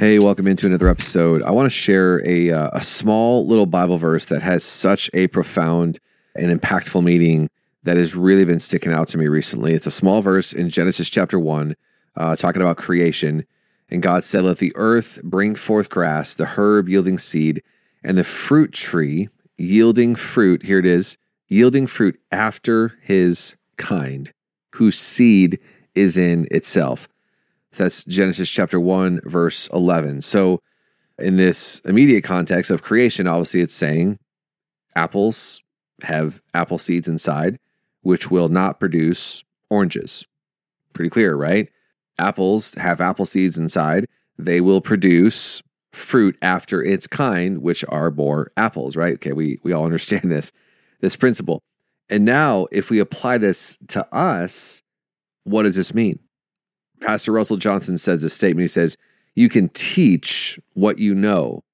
[0.00, 1.42] Hey, welcome into another episode.
[1.42, 5.26] I want to share a, uh, a small little Bible verse that has such a
[5.26, 5.98] profound
[6.34, 7.50] and impactful meaning
[7.82, 9.74] that has really been sticking out to me recently.
[9.74, 11.76] It's a small verse in Genesis chapter 1,
[12.16, 13.44] uh, talking about creation.
[13.90, 17.62] And God said, Let the earth bring forth grass, the herb yielding seed,
[18.02, 19.28] and the fruit tree
[19.58, 20.62] yielding fruit.
[20.62, 24.32] Here it is yielding fruit after his kind,
[24.76, 25.58] whose seed
[25.94, 27.06] is in itself.
[27.72, 30.22] So that's Genesis chapter 1, verse 11.
[30.22, 30.60] So,
[31.18, 34.18] in this immediate context of creation, obviously it's saying
[34.96, 35.62] apples
[36.02, 37.58] have apple seeds inside,
[38.00, 40.26] which will not produce oranges.
[40.94, 41.68] Pretty clear, right?
[42.18, 44.06] Apples have apple seeds inside.
[44.38, 49.14] They will produce fruit after its kind, which are more apples, right?
[49.14, 50.52] Okay, we, we all understand this,
[51.00, 51.62] this principle.
[52.08, 54.82] And now, if we apply this to us,
[55.44, 56.18] what does this mean?
[57.00, 58.64] Pastor Russell Johnson says a statement.
[58.64, 58.96] He says,
[59.34, 61.64] You can teach what you know,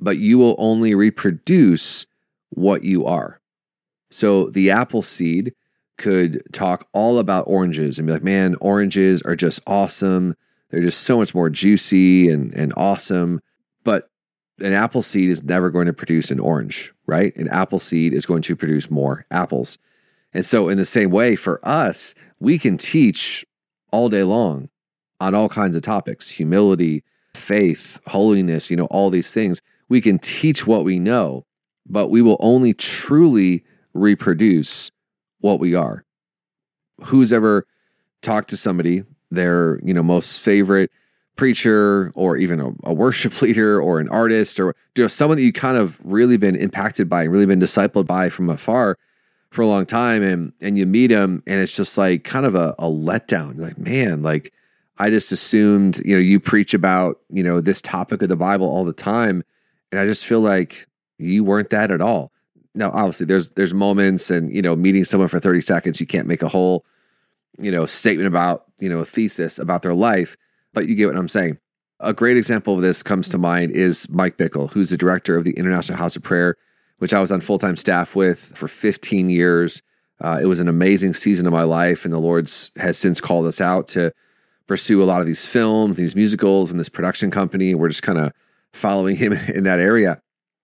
[0.00, 2.06] but you will only reproduce
[2.50, 3.40] what you are.
[4.10, 5.54] So the apple seed
[5.96, 10.34] could talk all about oranges and be like, Man, oranges are just awesome.
[10.70, 13.40] They're just so much more juicy and, and awesome.
[13.84, 14.08] But
[14.60, 17.34] an apple seed is never going to produce an orange, right?
[17.36, 19.78] An apple seed is going to produce more apples.
[20.32, 23.44] And so, in the same way, for us, we can teach
[23.94, 24.68] all day long
[25.20, 29.62] on all kinds of topics humility, faith, holiness, you know, all these things.
[29.88, 31.46] We can teach what we know,
[31.86, 33.62] but we will only truly
[33.94, 34.90] reproduce
[35.38, 36.04] what we are.
[37.04, 37.68] Who's ever
[38.20, 40.90] talked to somebody, their, you know, most favorite
[41.36, 45.44] preacher or even a, a, worship leader or an artist or you know someone that
[45.44, 48.96] you kind of really been impacted by and really been discipled by from afar
[49.54, 52.54] for a long time and and you meet him and it's just like kind of
[52.54, 53.56] a, a letdown.
[53.56, 54.52] You're like man like
[54.96, 58.68] i just assumed you know you preach about you know this topic of the bible
[58.68, 59.42] all the time
[59.90, 60.86] and i just feel like
[61.18, 62.32] you weren't that at all.
[62.74, 66.26] Now obviously there's there's moments and you know meeting someone for 30 seconds you can't
[66.26, 66.84] make a whole
[67.58, 70.36] you know statement about you know a thesis about their life
[70.72, 71.58] but you get what i'm saying.
[72.00, 75.44] A great example of this comes to mind is mike bickle who's the director of
[75.44, 76.56] the international house of prayer
[76.98, 79.82] which I was on full time staff with for 15 years.
[80.20, 83.46] Uh, it was an amazing season of my life, and the Lord's has since called
[83.46, 84.12] us out to
[84.66, 87.74] pursue a lot of these films, these musicals, and this production company.
[87.74, 88.32] We're just kind of
[88.72, 90.20] following him in that area.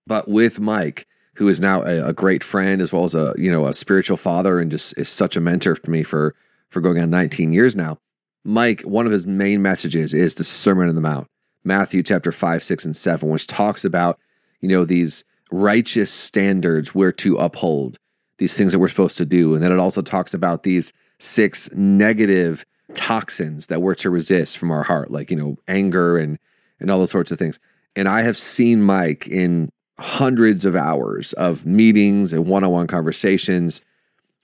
[0.07, 1.05] But with Mike,
[1.35, 4.17] who is now a, a, great friend as well as a you know a spiritual
[4.17, 6.35] father, and just is such a mentor for me for
[6.69, 7.97] for going on 19 years now.
[8.43, 11.27] Mike, one of his main messages is the Sermon on the Mount,
[11.63, 14.19] Matthew chapter five, six, and seven, which talks about
[14.59, 17.97] you know these righteous standards we're to uphold,
[18.37, 19.53] these things that we're supposed to do.
[19.53, 24.71] And then it also talks about these six negative toxins that we're to resist from
[24.71, 26.39] our heart, like, you know, anger and
[26.79, 27.59] and all those sorts of things.
[27.95, 29.69] And I have seen Mike in
[29.99, 33.85] hundreds of hours of meetings and one-on-one conversations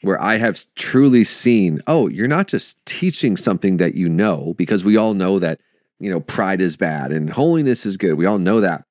[0.01, 4.85] where I have truly seen, oh, you're not just teaching something that you know, because
[4.85, 5.59] we all know that,
[6.00, 8.13] you know, pride is bad and holiness is good.
[8.13, 8.85] We all know that.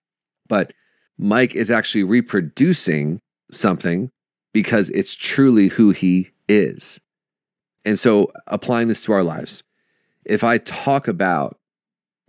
[0.49, 0.73] But
[1.19, 4.11] Mike is actually reproducing something
[4.53, 7.01] because it's truly who he is.
[7.85, 9.63] And so, applying this to our lives,
[10.25, 11.59] if I talk about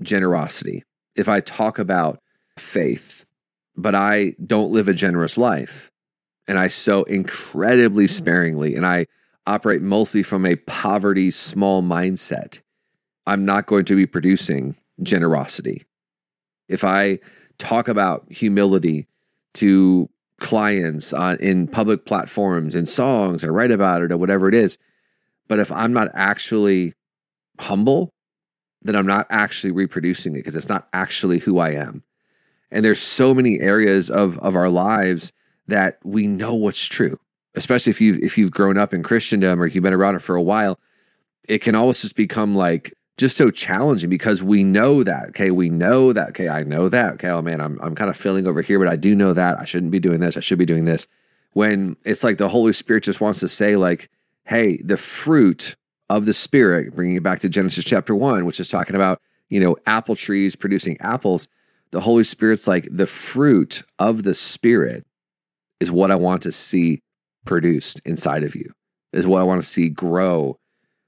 [0.01, 0.83] generosity,
[1.15, 2.19] if I talk about
[2.57, 3.25] faith,
[3.75, 5.91] but I don't live a generous life,
[6.47, 9.07] and I sow incredibly sparingly, and I
[9.45, 12.61] operate mostly from a poverty small mindset,
[13.25, 15.85] I'm not going to be producing generosity.
[16.67, 17.19] If I
[17.59, 19.07] talk about humility
[19.55, 20.09] to
[20.39, 21.73] clients on, in mm-hmm.
[21.73, 24.77] public platforms in songs or write about it or whatever it is.
[25.47, 26.93] But if I'm not actually
[27.59, 28.13] humble,
[28.81, 32.03] then I'm not actually reproducing it because it's not actually who I am.
[32.69, 35.31] And there's so many areas of of our lives
[35.67, 37.19] that we know what's true,
[37.55, 40.35] especially if you if you've grown up in Christendom or you've been around it for
[40.35, 40.79] a while.
[41.47, 45.29] It can always just become like just so challenging because we know that.
[45.29, 46.29] Okay, we know that.
[46.29, 47.13] Okay, I know that.
[47.13, 49.59] Okay, oh man, I'm I'm kind of feeling over here, but I do know that
[49.59, 50.37] I shouldn't be doing this.
[50.37, 51.07] I should be doing this.
[51.53, 54.09] When it's like the Holy Spirit just wants to say, like,
[54.45, 55.75] hey, the fruit
[56.09, 59.59] of the Spirit, bringing it back to Genesis chapter one, which is talking about you
[59.59, 61.47] know apple trees producing apples.
[61.91, 65.05] The Holy Spirit's like the fruit of the Spirit
[65.79, 67.01] is what I want to see
[67.45, 68.73] produced inside of you.
[69.11, 70.59] Is what I want to see grow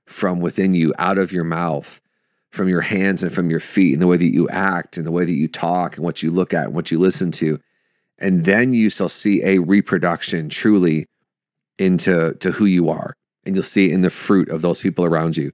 [0.09, 2.01] from within you, out of your mouth,
[2.49, 5.11] from your hands and from your feet, and the way that you act and the
[5.11, 7.59] way that you talk and what you look at and what you listen to.
[8.17, 11.05] And then you shall see a reproduction truly
[11.77, 13.15] into to who you are.
[13.45, 15.51] And you'll see it in the fruit of those people around you.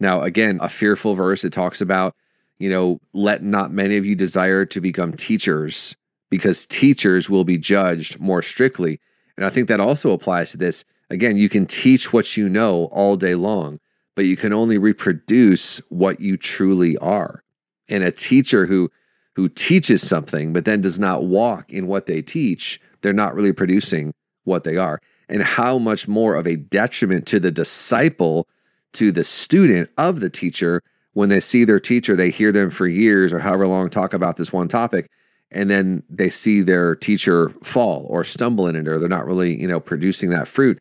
[0.00, 2.14] Now, again, a fearful verse, it talks about,
[2.58, 5.96] you know, let not many of you desire to become teachers
[6.30, 9.00] because teachers will be judged more strictly.
[9.36, 10.84] And I think that also applies to this.
[11.10, 13.78] Again, you can teach what you know all day long,
[14.16, 17.44] but you can only reproduce what you truly are.
[17.88, 18.90] And a teacher who
[19.36, 23.52] who teaches something but then does not walk in what they teach, they're not really
[23.52, 24.14] producing
[24.44, 24.98] what they are.
[25.28, 28.48] And how much more of a detriment to the disciple,
[28.94, 32.86] to the student of the teacher, when they see their teacher, they hear them for
[32.86, 35.10] years or however long talk about this one topic,
[35.50, 39.60] and then they see their teacher fall or stumble in it, or they're not really,
[39.60, 40.78] you know, producing that fruit.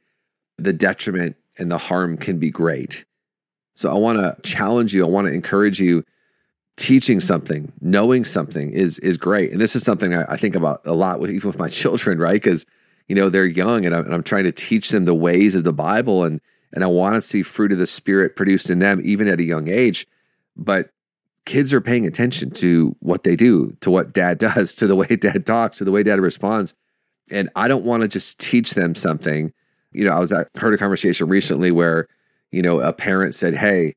[0.58, 3.06] The detriment and the harm can be great.
[3.76, 5.06] So I want to challenge you.
[5.06, 6.04] I want to encourage you.
[6.78, 10.82] Teaching something, knowing something is is great, and this is something I, I think about
[10.84, 12.34] a lot with even with my children, right?
[12.34, 12.66] Because
[13.08, 15.64] you know they're young, and I'm, and I'm trying to teach them the ways of
[15.64, 16.42] the Bible, and
[16.74, 19.44] and I want to see fruit of the Spirit produced in them even at a
[19.44, 20.06] young age.
[20.58, 20.90] But
[21.46, 25.08] kids are paying attention to what they do, to what dad does, to the way
[25.08, 26.74] dad talks, to the way dad responds.
[27.32, 29.54] And I don't want to just teach them something.
[29.92, 32.08] You know, I was I heard a conversation recently where,
[32.56, 33.94] you know, a parent said, Hey,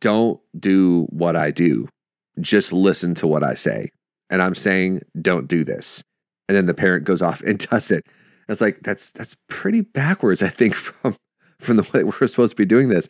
[0.00, 1.88] don't do what I do
[2.40, 3.90] just listen to what I say.
[4.28, 6.02] And I'm saying, don't do this.
[6.48, 8.06] And then the parent goes off and does it.
[8.48, 11.16] It's like that's that's pretty backwards, I think, from
[11.58, 13.08] from the way we're supposed to be doing this.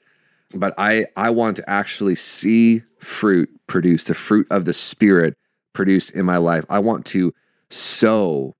[0.54, 5.36] But I I want to actually see fruit produced, the fruit of the spirit
[5.72, 6.64] produced in my life.
[6.68, 7.32] I want to
[7.70, 8.56] sow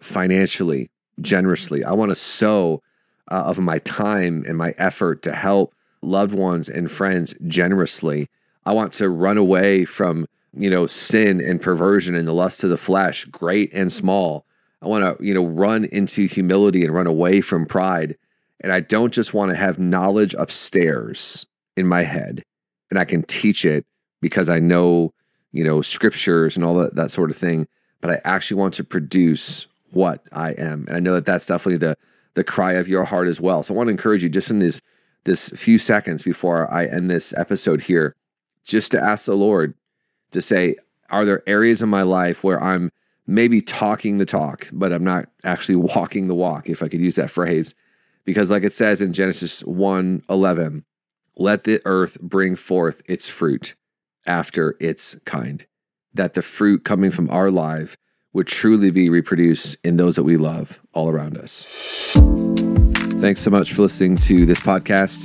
[0.00, 0.90] financially,
[1.20, 1.84] generously.
[1.84, 2.82] I want to sow
[3.30, 5.73] uh, of my time and my effort to help
[6.04, 8.28] loved ones and friends generously.
[8.64, 12.70] I want to run away from, you know, sin and perversion and the lust of
[12.70, 14.46] the flesh, great and small.
[14.80, 18.16] I want to, you know, run into humility and run away from pride.
[18.60, 21.46] And I don't just want to have knowledge upstairs
[21.76, 22.44] in my head
[22.90, 23.84] and I can teach it
[24.20, 25.12] because I know,
[25.52, 27.66] you know, scriptures and all that, that sort of thing.
[28.00, 30.84] But I actually want to produce what I am.
[30.86, 31.96] And I know that that's definitely the,
[32.34, 33.62] the cry of your heart as well.
[33.62, 34.80] So I want to encourage you just in this,
[35.24, 38.14] this few seconds before I end this episode here
[38.64, 39.74] just to ask the Lord
[40.30, 40.76] to say,
[41.10, 42.90] are there areas in my life where I'm
[43.26, 47.16] maybe talking the talk, but I'm not actually walking the walk, if I could use
[47.16, 47.74] that phrase?
[48.24, 50.84] Because, like it says in Genesis 1 11,
[51.36, 53.74] let the earth bring forth its fruit
[54.26, 55.66] after its kind,
[56.14, 57.96] that the fruit coming from our life
[58.32, 61.66] would truly be reproduced in those that we love all around us.
[63.24, 65.24] Thanks so much for listening to this podcast,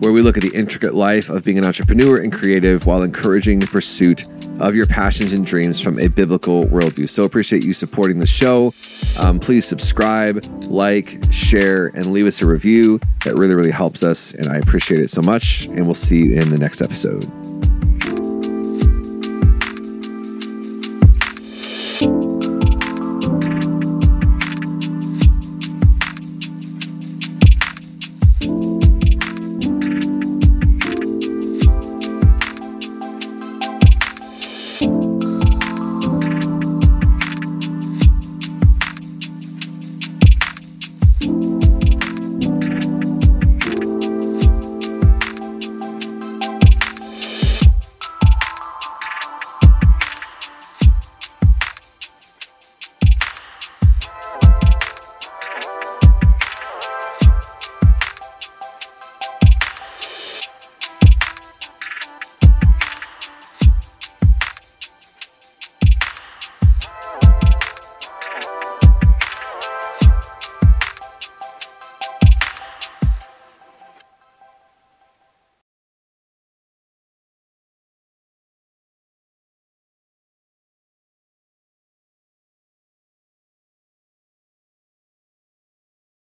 [0.00, 3.58] where we look at the intricate life of being an entrepreneur and creative while encouraging
[3.58, 4.24] the pursuit
[4.60, 7.08] of your passions and dreams from a biblical worldview.
[7.08, 8.72] So appreciate you supporting the show.
[9.18, 13.00] Um, please subscribe, like, share, and leave us a review.
[13.24, 14.32] That really, really helps us.
[14.32, 15.64] And I appreciate it so much.
[15.66, 17.28] And we'll see you in the next episode.